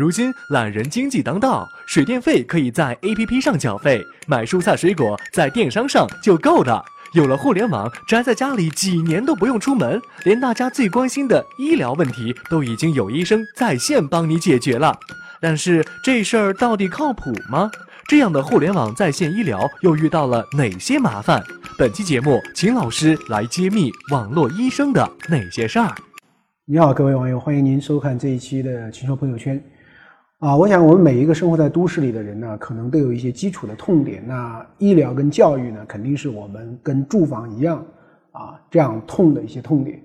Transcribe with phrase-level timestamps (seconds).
[0.00, 6.82] 如今懒人经济当道，水电费可以在 APP 上缴费，买蔬菜水果在电商上就够了。
[7.12, 14.98] 有了互联网，宅在家里几年都不用出门，连大家最关心的医疗问题都已经有医生在线帮你解决了。
[15.38, 17.70] 但是这事儿到底靠谱吗？
[18.08, 21.44] 这样的互联网在线医疗又遇到了哪些麻烦？
[21.76, 25.94] 本期节目，请老师来揭秘网络医生的那些事儿。
[26.64, 29.58] 你好，各位网友，欢迎您收看这一期的《秦说朋友圈》。
[30.40, 34.26] 啊，我想我们每一个生活在都市里的人呢，可能都有一些基础的痛点。
[34.26, 37.84] 那医疗跟教育呢，肯定是我们跟住房一样
[38.32, 40.00] 啊，这样痛的一些痛点。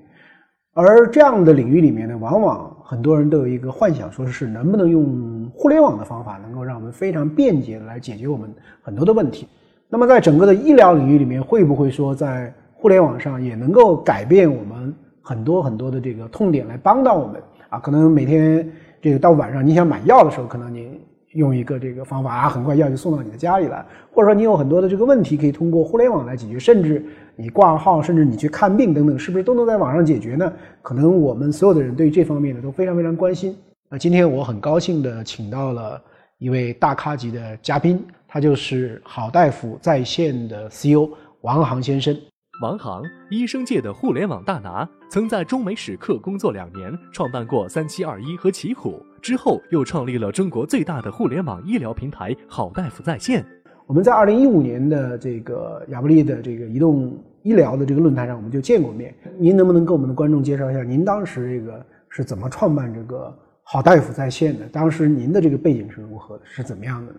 [0.74, 9.48] 而这样的领域里面呢，往往很多人都有一个幻想，说是能不能用互联网的方法，能够让我们非常便捷的来解决我们很多的问题。
[9.88, 17.80] 那么在整个的医疗领域里面，会不会说在互联网上也能够改变我们很多很多的这个痛点，来帮到我们啊？
[17.80, 18.70] 可能每天。
[19.06, 21.00] 这个到晚上你想买药的时候，可能你
[21.34, 30.52] 用一个这个方法啊，很快药就送到你的家里来，或者说你有很多的这个问题可以通过互联网来解决，甚至你挂号，甚至你去看病等等，是不是都能在网上解决呢？
[30.82, 33.56] 可能我们所有的人对这方面呢都非常非常关心。
[33.92, 36.02] 那今天我很高兴的请到了
[36.40, 41.08] 一位大咖级的嘉宾，他就是好大夫在线的 CEO
[41.42, 42.18] 王航先生。
[42.62, 53.46] 王航，医生界的互联网大拿，曾在中美史克工作两年，创办过三七二一和奇虎，之后又创立了中国最大的互联网医疗平台好大夫在线。
[53.86, 59.14] 我们在二零一五年的这个亚布力的这个移动医疗的这个论坛上，我们就见过面。
[59.38, 64.66] 您能不能给我们的观众介绍一下，您当时这个是怎么创办这个好大夫在线的？
[64.68, 66.46] 当时您的这个背景是如何的？
[66.46, 67.14] 是怎么样的？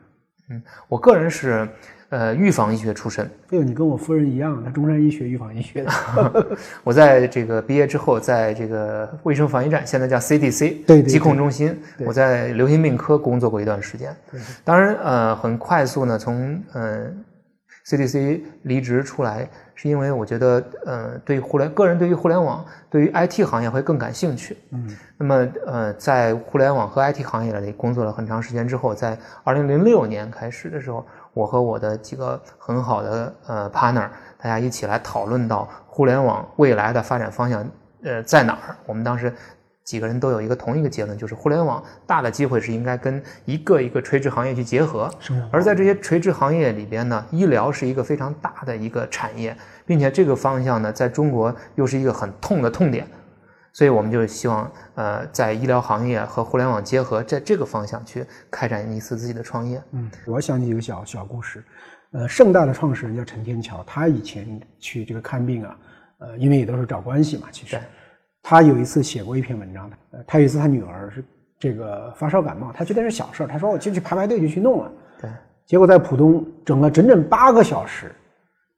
[0.50, 1.68] 嗯，我个人是。
[2.08, 3.26] 呃，预防医学出身。
[3.50, 5.90] 哎呦，你跟我夫人一样，她中山医学预防医学的。
[6.84, 11.76] 我在这个毕业之后，在这个卫生防疫站，现在叫 CDC，对疾控中心。
[11.98, 14.14] 我在流行病科工作过一段时间。
[14.62, 17.24] 当然，呃，很快速呢，从嗯
[17.86, 24.56] CDC 离职出来，是因为我觉得，呃，对互联个人对于互联网，对于 IT 行业会更感兴趣。
[24.72, 24.96] 嗯。
[25.16, 31.06] 那么，呃，在互联网和 IT 行业里工作了很长时间之后，在二零零六年开始的时候。
[31.36, 34.08] 我和我的几个很好的呃 partner，
[34.38, 37.62] 大家一起来讨论到互联网未来的发展方向，
[38.02, 38.74] 呃在哪儿？
[38.86, 39.30] 我们当时
[39.86, 45.08] 几个人都有一个同一个结论，就是互联网大的机会是应该跟一个一个垂直行业去结合。
[45.50, 53.06] 而在这些垂直行业里边呢，医疗是一个非常大的一个产业，并且这个方向呢，在中国又是一个很痛的痛点。
[53.72, 59.80] 所以我们就希望，呃，在医疗行业和互联网结合，在这个方向去开展一次自己的创业。
[59.92, 61.62] 嗯，我想起一个小小故事，
[62.12, 65.76] 呃，盛大的创始人叫陈天桥，他以前去这个看病啊，
[66.20, 67.78] 呃，因为也都是找关系嘛，其实，
[68.48, 71.24] 他有一次写过一篇文章的，呃，他有一次他女儿是
[71.58, 75.30] 这个发烧感冒，他觉得是小事儿，他说我进去排排队就去弄了，对，
[75.64, 78.14] 结果在浦东整了整整八个小时，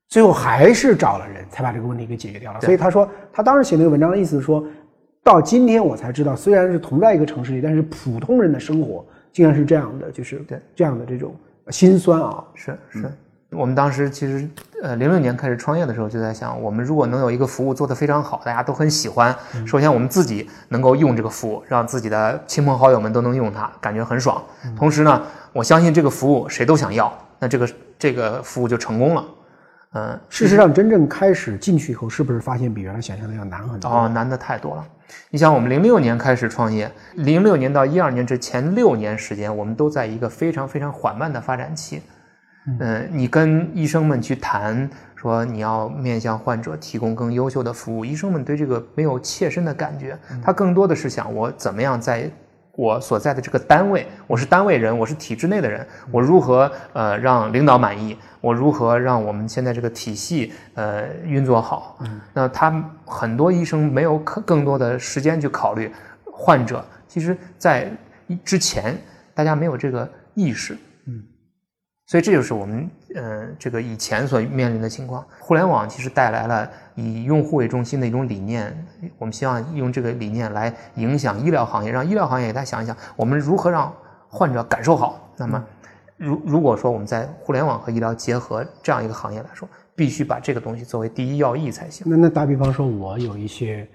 [0.08, 2.60] 最后还是找了人才把这个问题给解决掉了。
[2.62, 4.66] 所以他说，他当时写那个文章的意思是说。
[5.20, 11.34] 到今天我才知道，虽然是同在一个城市里，但是普通人的生活竟然是这样的，就是对这样的这种
[11.68, 12.42] 心酸啊！
[12.54, 13.12] 是是，
[13.50, 14.46] 我们当时其实
[14.82, 19.34] 呃零六年开始创业的时候就在想，我们如果能有一个服务做得非常好，大家都很喜欢，
[19.66, 24.42] 首先我们自己能够用这个服务，让自己的亲朋好友们都能用它，感觉很爽。
[24.76, 25.22] 同时呢，
[25.54, 29.24] 我相信这个服务谁都想要，那这个这个服务就成功了。
[29.94, 33.88] 嗯，事实上，真正开始进去以后，是不是发现比原来想象的要难很多？
[33.88, 34.84] 哦，难的太多了。
[35.30, 42.02] 你像我们零六年开始创业，零六年到一二年这前六年时间，我们都在一个非常非常缓慢的发展期。
[42.80, 52.30] 嗯，你跟医生们去谈说你要面向患者提供更优秀的服务，医生们对这个没有切身的感觉，他更多的是想我怎么样在。
[52.78, 58.16] 我所在的这个单位，我是单位人，我是体制内的人，我如何呃让领导满意？
[58.40, 61.98] 我如何让我们现在这个体系呃运作好？
[62.32, 62.72] 那他
[63.04, 65.92] 很多医生没有更更多的时间去考虑
[66.24, 67.90] 患者，其实在
[68.44, 68.96] 之前
[69.34, 70.78] 大家没有这个意识。
[72.08, 75.22] 所以这就是我们呃这个以前所面临的情况。
[75.38, 78.74] 互联网其实带来了以用户为中心的一种理念，
[79.18, 83.94] 我们希望用这个理念来影响医疗行业，让医疗行业给大家想一想，我们如何让
[84.26, 85.30] 患者感受好。
[85.36, 85.62] 那么，
[86.16, 92.06] 如如果说我们在互联网和医疗结合这样一个行业来说，必须把这个东西作为第一要义才行。
[92.08, 93.86] 那那打比方说，我有一些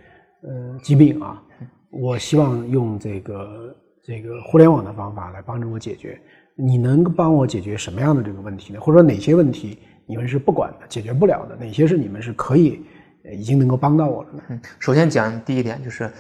[0.44, 1.42] 呃疾病啊，
[1.90, 6.22] 我希望用这个这个互联网的方法来帮助我解决。
[6.56, 8.80] 你能帮我解决什么样的这个问题呢？
[8.80, 11.56] 或者说哪些问题你们是不管的、解决不了的？
[11.56, 12.86] 哪些是你们是可以
[13.32, 14.44] 已经能够帮到我了呢？
[14.50, 16.12] 嗯，首先讲第一点就是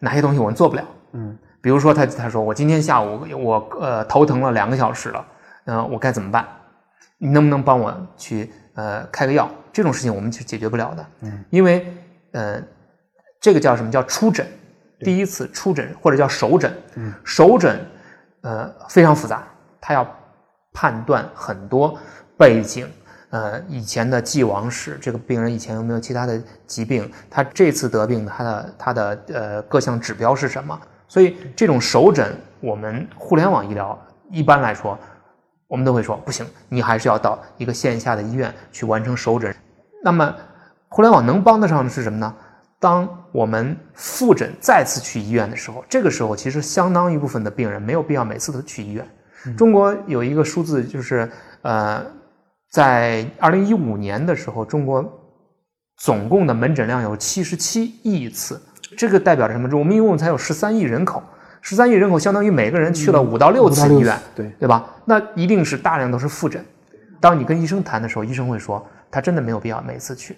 [0.00, 0.84] 哪些东西我们做不了。
[1.12, 5.26] 嗯，比比如说他他说我今天下午我呃头疼了两个小时了，
[5.66, 6.48] 嗯、我该怎么办？
[7.18, 9.50] 你能不能帮我去呃开个药？
[9.70, 11.86] 这种事情我们是解决不了的，嗯，因为
[12.32, 12.58] 呃
[13.38, 14.46] 这个叫什么叫初诊，
[15.00, 17.78] 第一次初诊或者叫首诊，嗯，首诊
[18.40, 19.46] 呃非常复杂，
[19.80, 20.06] 他要
[20.72, 21.98] 判断很多
[22.36, 22.88] 背景。
[23.30, 27.12] 呃，以前的既往史，这个病人以前有没有其他的疾病？
[27.28, 30.80] 他这次得病，他的他的呃各项指标是什么？
[31.06, 33.98] 所以这种首诊，我们互联网医疗
[34.30, 34.98] 一般来说，
[35.66, 39.54] 我们都会说不行，你还是要到一个线下的医院去完成首诊。
[40.02, 40.34] 那么，
[40.88, 42.34] 互联网能帮得上的是什么呢？
[42.80, 49.06] 当我们复诊再次去医院的时候，这个时候其实相当一部分的病人没有必要每次都去医院。
[49.56, 51.30] 中国有一个数字就是
[51.62, 52.04] 呃。
[52.70, 55.02] 在二零一五年的时候，中国
[55.96, 58.60] 总共的门诊量有七十七亿次，
[58.94, 59.74] 这个代表着什么？
[59.78, 61.22] 我们一共才有十三亿人口，
[61.62, 64.84] 十三亿人口相当于每个人去了五到六次医院，对对吧？
[65.06, 66.62] 那一定是大量都是复诊。
[67.20, 70.36] 当你跟医生谈的时候，医生会说他真的没有必要每次去。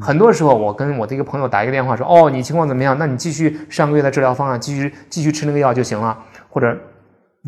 [0.00, 2.96] 很多时候，我跟我的一个朋友打一个电话说：“哦，你情况怎么样？
[2.96, 6.16] 那你继续上个月的治疗方案，继续继续吃那个药就行了，
[6.48, 6.78] 或者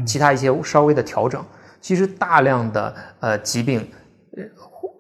[0.07, 1.45] 其他一些稍微的调整。”
[1.81, 3.87] 其实大量的呃疾病。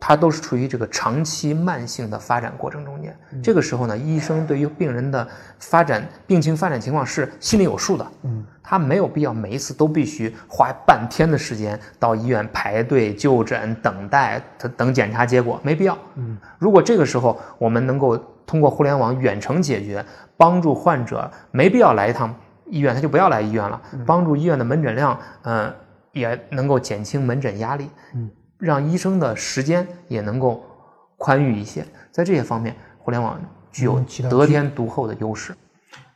[0.06, 3.16] 它都是处于这个长期慢性的发展过程中间。
[3.42, 5.26] 这个时候呢，医生对于病人的
[5.58, 8.06] 发展病情发展情况是心里有数的。
[8.24, 14.38] 嗯，他没有必要每一次都必须花半天的时间到医院排队就诊、等待
[14.76, 15.96] 等检查结果，没必要。
[16.16, 18.14] 嗯，如果这个时候我们能够
[18.44, 20.04] 通过互联网远程解决，
[20.36, 22.34] 帮助患者没必要来一趟
[22.66, 23.80] 医院，他就不要来医院了。
[24.06, 25.74] 帮助医院的门诊量，嗯，
[26.12, 27.88] 也能够减轻门诊压力。
[28.14, 28.30] 嗯。
[28.56, 30.64] 让医生的时间也能够
[31.18, 33.38] 宽裕一些，在这些方面，互联网
[33.70, 35.52] 具有得天独厚的优势。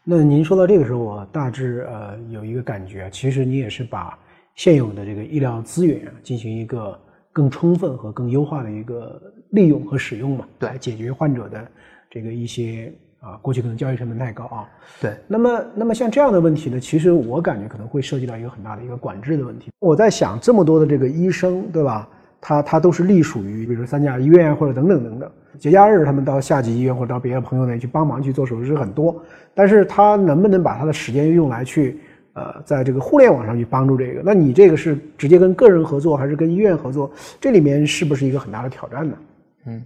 [0.02, 4.18] 那您说到这个时候，我大致呃有一个感觉，其实你也是把
[4.54, 6.98] 现有的这个医疗资源进行一个
[7.32, 9.20] 更充分和更优化的一个
[9.50, 11.70] 利用和使用嘛，对，来解决患者的
[12.08, 14.68] 这个一些啊过去可能交易成本太高啊，
[15.00, 15.16] 对。
[15.26, 19.70] 那么，那么像这样的问题呢，其实我感觉可能会涉及到一个很大的一个管制的问题。
[19.80, 22.08] 我在想，这么多的这个医生，对吧？
[22.40, 25.28] 他他都是隶属于，比如说三甲医院或者等等等等。
[25.58, 29.20] 节假日他们到下级医院或者到别的朋友那里去帮忙去做手术是很多，
[29.54, 31.98] 但是他能不能把他的时间用来去，
[32.34, 34.22] 呃，在这个互联网上去帮助这个？
[34.24, 37.10] 那你这个是直接跟个人合作还是跟医院合作？
[37.40, 39.16] 这里面是不是一个很大的挑战呢？
[39.66, 39.84] 嗯，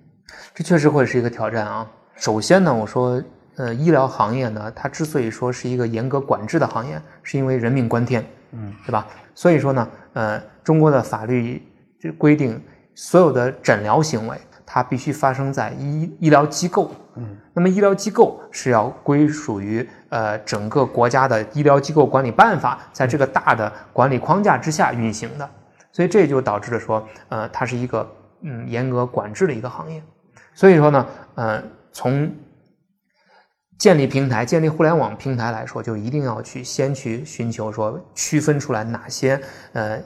[0.54, 1.90] 这确实会是一个挑战啊。
[2.22, 3.20] 首先呢，我说，
[3.56, 9.04] 呃，医疗行业呢，它之所以说是一个严格管制的行业，是因为人命关天，嗯，对吧？
[9.34, 11.60] 所以说呢，呃，中国的法律。
[12.00, 12.60] 就规定
[12.96, 14.36] 所有的诊疗行为，
[14.66, 16.90] 它必须发生在医医疗机构。
[17.14, 25.48] 嗯，那么医疗机构是要归属于呃整个国家的医疗机构管理办法，在这个大的管理框架之下运行的，
[25.92, 28.04] 所以这就导致了说，呃，它是一个
[28.40, 30.02] 嗯严格管制的一个行业。
[30.52, 32.34] 所以说呢，呃，从
[33.78, 39.40] 建立平台、建立互联网平台来说，就一定要去先去寻求说区分出来哪些
[39.72, 40.00] 呃。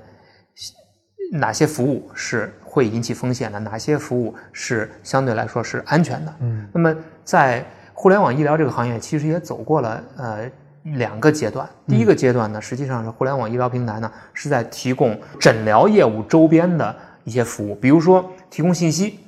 [1.33, 3.59] 哪些服务是会引起风险的？
[3.59, 6.33] 哪些服务是相对来说是安全的？
[6.39, 10.49] 嗯，那么在互联网医疗这个行业，其实也走过了呃
[10.85, 11.69] 两个阶段。
[11.89, 19.19] 第一个阶段呢，实际上是互联网医疗平台呢是在提供诊疗业务周边的一些服务，比如说提供信息，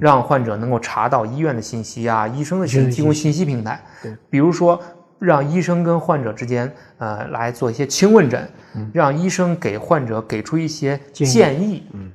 [0.00, 3.44] 让患者能够查到医院的信息啊、医生的信息，提供信息。
[3.44, 3.80] 平台。
[4.02, 4.80] 对，比如说。
[5.18, 8.46] 让医生跟患者之间，呃，来做一些轻问诊，
[8.92, 12.12] 让医生给患者给出一些建议，嗯，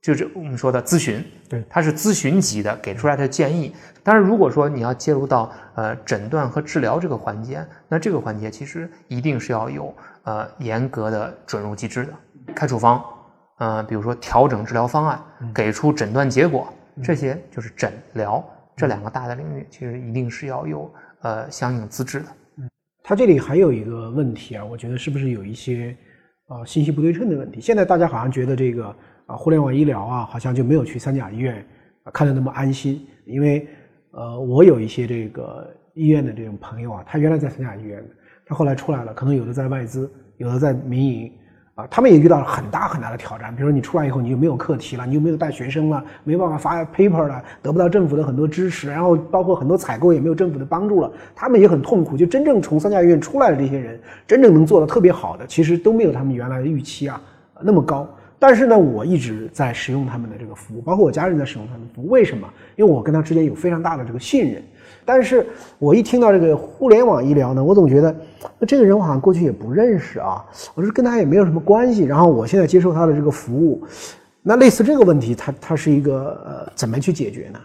[0.00, 3.74] 就是我们说的咨询，对，它是咨询级的给出来的建议。
[4.02, 12.12] 但是如果说你要介入到呃诊断和治疗这个环节，那这个环节其实一定是要有呃严格的准入机制的，
[12.54, 13.04] 开处方，
[13.58, 18.44] 呃，比如说调整治疗方案，给出诊断结果，这些就是诊疗
[18.74, 20.92] 这两个大的领域，其实一定是要有。
[21.24, 22.68] 呃，相应资质的，嗯，
[23.00, 25.96] 它这里还有一个问题啊，我觉得是不是有一些
[26.48, 27.60] 啊信息不对称的问题？
[27.60, 28.92] 现在大家好像觉得这个
[29.26, 31.64] 啊互联网医疗啊，好像就没有去三甲医院
[32.02, 33.68] 啊看的那么安心，因为
[34.10, 38.08] 呃，我有一些这个医院的这种朋友啊，他原来在三甲医院的，
[38.44, 41.32] 他后来出来了，可能有的在外资，有的在民营。
[41.90, 52.16] 他们也遇到了很大很大的挑战，比如说你出来以后，你就没有课题了，你就没有带学生了，没办法发 paper 了，得不到政府的很多支持，然后包括很多采购也没有政府的帮助了，他们也很痛苦。
[52.16, 57.20] 就真正从三甲医院出来的这些人，真正能做的特别好的，其实都没有他们原来的预期啊
[57.60, 58.08] 那么高。
[58.38, 62.08] 但是呢，我一直在使用他们的这个服务，包括我家人在使用他们的服务。
[62.08, 62.48] 为什么？
[62.74, 64.62] 因为我跟他之间有非常大的这个信任。
[65.04, 65.46] 但是
[65.78, 68.14] 我一听到这个互联网医疗呢，我总觉得
[68.58, 70.44] 那这个人我好像过去也不认识啊，
[70.74, 72.04] 我说跟他也没有什么关系。
[72.04, 73.84] 然后我现在接受他的这个服务，
[74.42, 77.58] 那类似这个问题，它它是一个呃怎么去解决呢？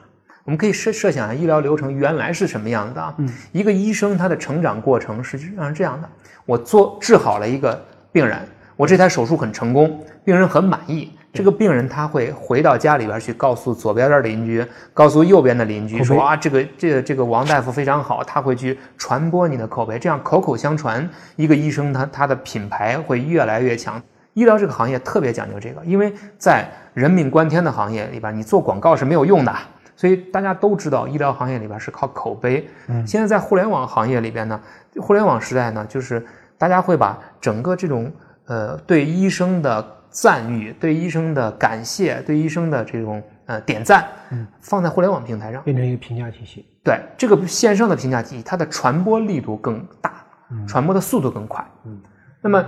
[0.46, 3.14] 我们可以设设想下医疗流程原来是什么样的啊？
[3.18, 6.10] 嗯，一个医生他的成长过程实际上是这样的：
[6.46, 7.78] 我做治好了一个
[8.12, 8.40] 病人，
[8.76, 11.12] 我这台手术很成功，病人很满意。
[11.34, 24.02] 这个病人他会回到家里边去，告诉左边的邻居，告诉右边的邻居，说啊，这个这个这个王大夫非常好，他会去传播你的口碑，这样口口相传，一个医生他他的品牌会越来越强。
[24.34, 29.54] 医疗这个行业特别讲究这个，因为在人命关天的行业里边，你做广告是没有用的。
[29.96, 32.70] 所以大家都知道，医疗行业里边是靠口碑。
[32.88, 34.60] 嗯，现在在互联网行业里边呢，
[35.00, 36.24] 互联网时代呢，就是
[36.56, 38.12] 大家会把整个这种
[38.46, 39.84] 呃对医生的
[40.20, 46.66] 赞誉、对医生的感谢、对医生的这种呃点赞，嗯，放在互联网平台上，变成一个评价体系。
[46.84, 50.26] 对这个线上的评价体系，它的传播力度更大，
[50.68, 51.64] 传播的速度更快。
[51.86, 52.02] 嗯，
[52.42, 52.66] 那么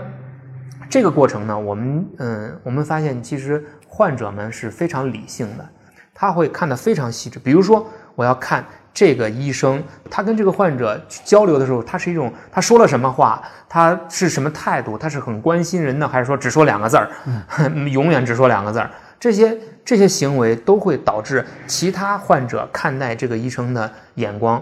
[0.87, 5.67] 这个过程呢，我们嗯，我们发现其实患者们是非常理性的。
[6.13, 8.63] 他会看得非常细致，比如说，我要看
[8.99, 17.09] 这个医生，他跟这个患者去交流的时候，他是一种他说了什么话，他是什么态度，他是很关心人呢，还是说只说两个字儿，
[17.93, 18.91] 永远只说两个字儿？
[19.17, 24.61] 这些这些行为都会导致其他患者看待这个医生的眼光，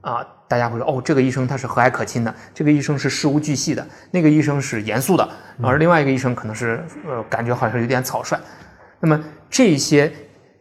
[0.00, 5.28] 啊，大家会说，哦，这个医生他是和蔼可亲的，这个医生是事无巨细的，那个医生是严肃的，
[5.62, 8.36] 而另外一个医生可能是呃，感觉好像有点草率。
[8.98, 10.12] 那么这些。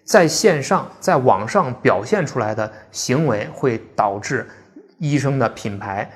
[0.05, 4.47] 在线上，在网上表现出来的行为会导致
[4.99, 6.07] 医生的品牌，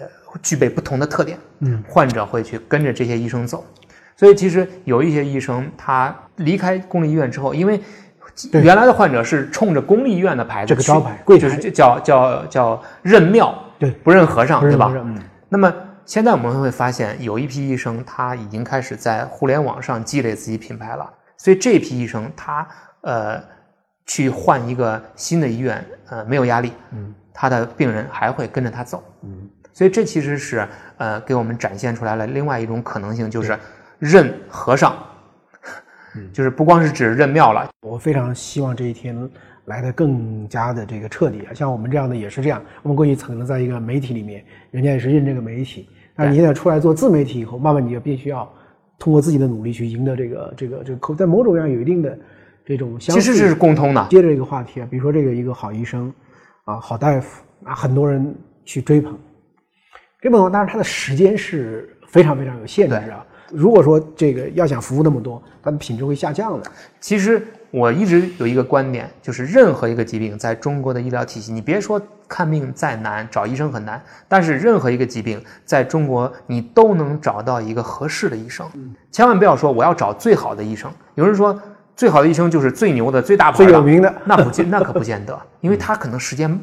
[0.00, 0.06] 呃，
[0.42, 1.38] 具备不同的特点。
[1.60, 3.62] 嗯，患者会去跟着这些医生走，
[4.16, 7.78] 所以其实有一些医生他离开公立医院之后，因为
[8.52, 14.90] 原来的患者是冲着公立医院的牌子，这个招牌，就是叫叫叫认庙，对，不认和尚，对吧？
[14.96, 15.72] 嗯那么
[16.06, 22.66] 现在我们会发现，有一批医生他已经开始在互联网上积累自己品牌了，所以这批医生他。
[23.06, 23.40] 呃，
[24.04, 33.56] 去换一个新的医院，呃，没有压力，嗯，他的病人还会跟着他走，嗯，所以这其实是呃，给我们展现出来了另外一种可能性，就是
[34.00, 34.92] 认和尚，
[36.16, 37.68] 嗯， 就是不光是指认庙了。
[37.86, 39.16] 我非常希望这一天
[39.66, 48.52] 来的更加的这个彻底啊，像我们这样的也是这样，我们过去可能在一个媒体里面，人家也是认这个媒体，但是你现在出来做自媒体以后，慢慢你就必须要
[48.98, 52.18] 通过自己的努力去赢得这个这个这个口，在某种上有一定的。
[52.66, 54.04] 这种其实是共通的。
[54.10, 56.12] 接着一个话题啊，比如说这个一个好医生，
[56.64, 59.16] 啊好大夫，啊很多人去追捧，
[60.20, 63.24] 追捧，但是他的时间是非常非常有限制啊。
[63.52, 66.68] 如果说这个要想服务那么多，它的品质会下降的。
[67.00, 78.68] 其实我一直有一个观点，就是任何一个疾病在中国的医疗体系，你别说看病再难，找医生很难，但是任何一个疾病在中国，你都能找到一个合适的医生。
[79.12, 81.56] 千万不要说我要找最好的医生，有人说。
[81.96, 86.60] 最好的医生就是最牛的、最大牌的、最有名的，那不见那可不见得， 因为他可能时间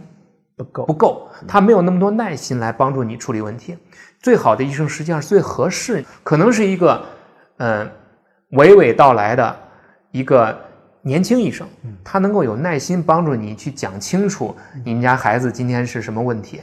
[0.55, 3.75] 不够，不够，他没有那么多耐心来帮助你处理问题。
[4.21, 7.03] 最好的医生实际上是最合适，可能是一个
[7.57, 7.89] 嗯
[8.51, 9.57] 娓娓道来的
[10.11, 10.55] 一个
[11.01, 11.67] 年轻医生，
[12.03, 16.61] 他能够有耐心帮助你去讲清楚你们家孩子今天是什么问题，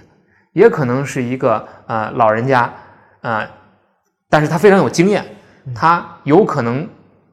[0.52, 2.72] 也可能是一个呃老人家
[3.20, 3.50] 啊，
[4.28, 5.24] 但是他非常有经验，
[5.74, 6.88] 他有可能。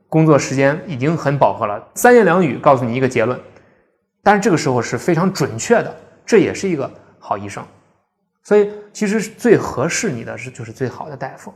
[0.09, 3.39] 工作时间已经很饱和了，三言两语告诉你一个结论，
[4.23, 5.95] 但是这个时候是非常准确的，
[6.25, 7.63] 这也是一个好医生。
[8.43, 11.53] 所以，其实最合适你的是就是最好的大夫。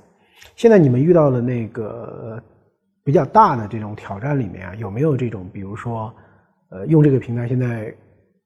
[0.58, 2.38] 现在你们遇到的那个
[3.03, 6.13] 比较大的这种挑战里面啊，有没有这种，比如说，
[6.70, 7.96] 呃，用这个平台，现在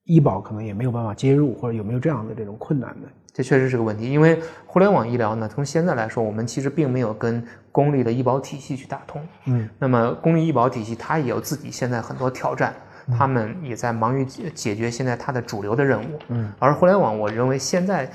[0.03, 3.07] 医保可能也没有办法接入，或者有没有这样的这种困难呢？
[3.35, 9.21] 这确实是个问题，因为互联网医疗呢，从现在来说，我们其实并没有跟公立的医保体系去打通。
[9.47, 12.73] 嗯，那么公立医保体系它也有自己现在很多挑战，
[13.17, 16.17] 他们也在忙于解决现在它的主流的任务。
[16.29, 18.09] 嗯，而互联网，我认为现在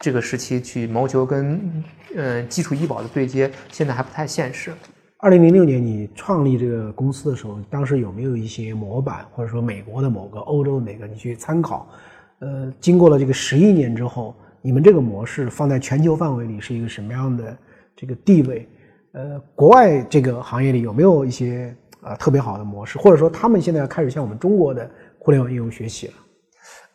[0.00, 1.84] 这个时期去谋求跟
[2.16, 4.72] 呃基础医保的对接，现在还不太现实。
[5.18, 11.86] 二零零六年你创立这个公司的时候，当时有没有一些模板，或者说美国的某个、欧洲哪个你去参考？
[12.38, 14.34] 呃，经过了这个十一年之后。
[14.62, 17.56] 你们这个模式放在全球范围里是一个什么样的
[17.96, 18.68] 这个地位？
[19.10, 24.88] 呃，国外这个行业里有没有一些啊特别好的模式，或者说他们现在要开始向我们中国的
[25.18, 26.12] 互联网应用学习了？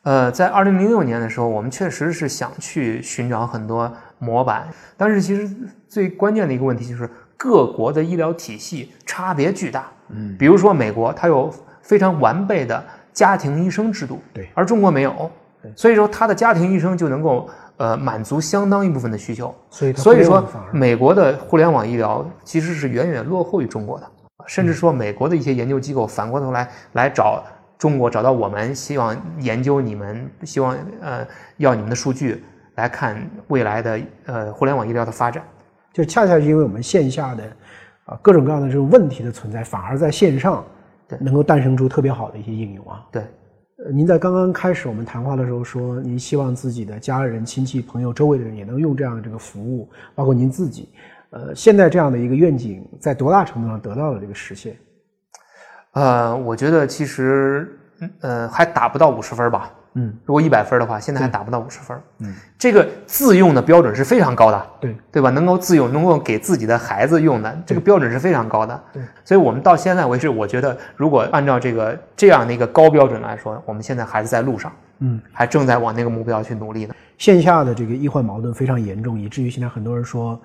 [0.03, 5.53] 呃，在二零零六年的时候，我们确实是想去寻找很多模板，但是其实
[5.89, 9.91] 最关键的一个问题就是各国的医疗体系差别巨大。
[10.09, 12.81] 嗯，比如说美国，它有非常完备的
[13.11, 15.29] 家庭医生制度，对，而中国没有。
[15.75, 19.53] 所以说他的家庭医生就能够呃满足相当一部分的需求。
[19.69, 24.07] 所以所以说，美国的互联网医疗其实是远远落后于中国的，
[24.45, 27.43] 甚至说美国的一些研究机构反过头来来找
[27.77, 31.25] 中国，找到我们，希望研究你们，希望呃
[31.57, 32.43] 要你们的数据
[32.75, 35.43] 来看未来的呃互联网医疗的发展。
[35.93, 37.43] 就恰恰是因为我们线下的
[38.05, 40.63] 啊各种各样的这种问题的存在，反而在线上
[41.19, 43.05] 能够诞生出特别好的一些应用啊。
[43.11, 43.23] 对。
[43.91, 50.89] 您在刚刚开始我们谈话的时候说，您希望自己的家人、亲戚、朋友、周围的人也能用这样的这个服务，包括您自己。
[51.29, 54.75] 呃，现在这样的一个愿景，在多大程度上得到了这个实现？
[55.91, 57.76] 呃，我觉得其实，
[58.21, 59.71] 呃，还达不到五十分吧。
[59.93, 61.99] 嗯，如果一百分的话，现在还达不到五十分。
[62.19, 64.67] 嗯，这个自用的标准是非常高的。
[64.79, 65.31] 对，对吧？
[65.31, 68.79] 能够自用，能够给自己的孩子用的，这个标准是非常高的。
[68.93, 74.71] 对，所以我们到现在为止，我觉得如果按照这个这样的一个高标准来说，我们现在还是在路上。
[74.99, 76.93] 嗯，还正在往那个目标去努力呢。
[77.17, 80.39] 线下的这个医患矛盾非常严重，以至于现在很多人说，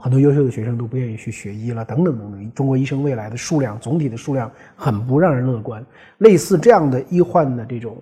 [0.00, 2.52] 很多优秀的学生都不愿意去学医了，等等等等。
[2.52, 5.84] 中国医生未来的数量，总体的数量很不让人乐观。
[6.18, 7.96] 类似这样的医患的这种。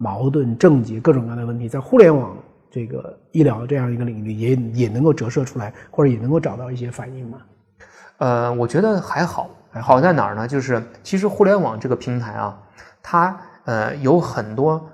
[0.00, 2.36] 矛盾症结各种各样的问题，在互联网
[2.70, 7.38] 这个医疗这样一个领域，也也能够折射出来，或者也能够找到一些反应吗？
[8.18, 10.46] 呃，我觉得还好，还好在哪儿呢？
[10.46, 12.56] 就是其实互联网这个平台啊，
[13.02, 14.88] 它呃有很多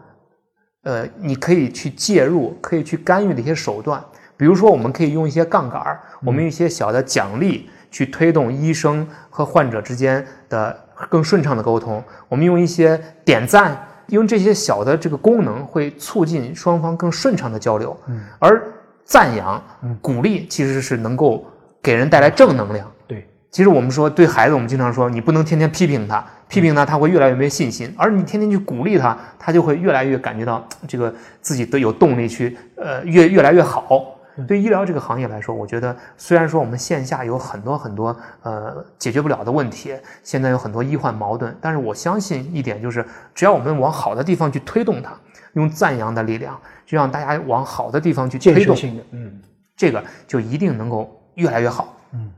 [0.84, 4.02] 呃你可以去介入、可以去干预的一些手段，
[4.44, 13.74] 比如说我们可以用一些杠杆儿，我们用一些小的奖励去推动医生和患者之间的更顺畅的沟通，我们用一些点赞。
[14.08, 18.20] 因为这些小的这个功能会促进双方更顺畅的交流，嗯。
[18.38, 18.62] 而
[19.02, 19.62] 赞扬、
[20.02, 21.46] 鼓励其实是能够
[21.82, 22.86] 给人带来正能量。
[23.06, 34.13] 对，其实我们说对孩子，我们经常说你不能天天批评他，批评他他会越来越没信心，而你天天去鼓励他，他就会越来越感觉到这个自己都有动力去呃越越来越好。
[34.48, 45.12] 对医疗这个行业来说，我觉得虽然说我们线下有很多很多呃解决不了的问题，现在有很多医患矛盾，但是我相信一点就是，只要我们往好的地方去推动它，
[45.52, 48.76] 用赞扬的力量，就让大家往好的地方去推动，
[49.12, 49.40] 嗯，
[49.76, 51.96] 这个就一定能够越来越好。
[52.12, 52.32] 嗯，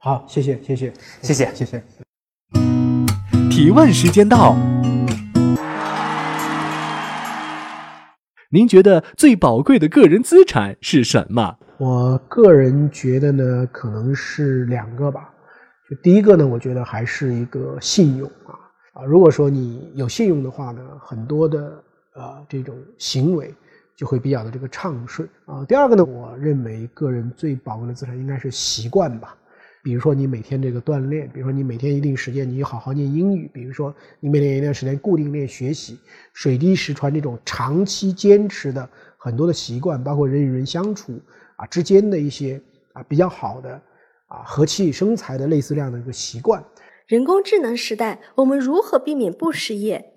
[0.00, 1.82] 好，谢谢，谢谢，谢谢，谢谢。
[3.50, 4.56] 提问时间到。
[8.54, 11.56] 您觉得最宝贵的个人资产是什么？
[11.78, 15.32] 我个人觉得呢，可能是两个吧。
[15.88, 18.52] 就第一个呢，我觉得还是一个信用啊
[18.92, 21.82] 啊，如果说你有信用的话呢，很多的
[22.14, 23.54] 呃这种行为
[23.96, 25.64] 就会比较的这个畅顺啊。
[25.66, 29.34] 第二个呢，我认为个人最宝贵的资产应该是习惯吧。
[29.82, 35.98] 比如说你每天这个锻炼，比如说你每天一定时间你好好念英语，比如说你每天一段时间固定练学习，
[36.32, 41.20] 水滴石穿这种长期坚持的很多的习惯，包括人与人相处
[41.56, 43.74] 啊之间的一些啊比较好的
[44.28, 46.62] 啊和气生财的类似这样的一个习惯。
[47.08, 50.12] 人工智能时代，我们如何避免不失业？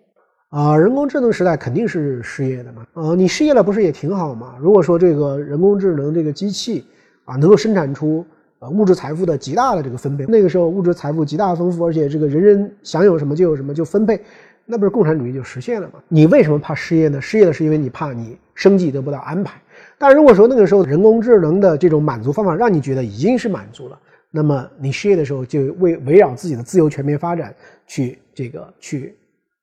[0.49, 2.85] 啊，人工智能时代肯定是失业的嘛。
[2.93, 4.55] 呃，你失业了不是也挺好嘛？
[4.61, 6.85] 如果说这个人工智能这个机器
[7.23, 8.23] 啊能够生产出。
[8.69, 14.21] 物质财富的极大的这个分配，那个时候物质财富极大丰富，而且这个人人享有什么就有什么就分配，
[14.65, 15.99] 那不是共产主义就实现了吗？
[16.07, 17.21] 你为什么怕失业呢？
[17.21, 19.59] 失业的是因为你怕你生计得不到安排。
[19.97, 23.99] 但如果说那个时候人工智能的这种满足方法让你觉得已经是满足了，
[24.31, 27.53] 那么你失业的时候就为围绕自己的自由全面发展
[27.87, 29.15] 去这个去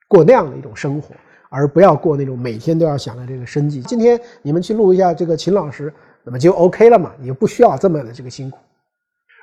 [0.08, 1.14] 过那样的一种生活，
[1.50, 3.82] 而不要过那种每天都要想着这个生计。
[3.82, 5.92] 今天你们去录一下这个秦老师，
[6.24, 7.12] 那么就 OK 了嘛？
[7.18, 8.58] 你就不需要这么的这个辛苦。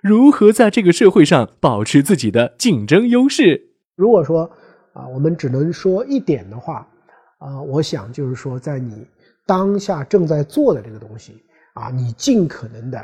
[0.01, 3.71] 如何在这个社会上保持自己的竞争优势？
[3.95, 4.49] 如果说
[4.93, 6.87] 啊，我们只能说一点的话，
[7.39, 9.05] 啊，我想就是说，在你
[9.45, 12.99] 当下正在做的这个东西啊，你尽可能的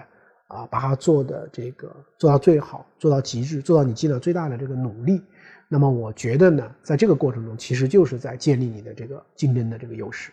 [0.48, 5.22] 啊，把它做的这个做到最好，做到极致，做到你尽了最大的这个努力。
[5.68, 10.32] 那么，我觉得呢，在这个过程中，其实就是在建立你的这个竞争的这个优势。